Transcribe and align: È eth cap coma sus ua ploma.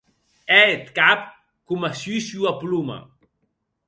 È 0.43 0.59
eth 0.73 0.93
cap 0.97 1.23
coma 1.67 1.89
sus 2.01 2.27
ua 2.39 2.51
ploma. 2.61 2.99